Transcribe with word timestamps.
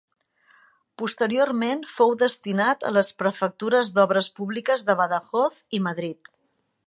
Posteriorment 1.01 1.83
fou 1.97 2.15
destinat 2.21 2.87
a 2.89 2.93
les 2.95 3.13
Prefectures 3.21 3.93
d'Obres 3.99 4.31
Públiques 4.39 4.89
de 4.91 4.99
Badajoz 5.03 5.61
i 5.81 5.85
Madrid. 5.91 6.33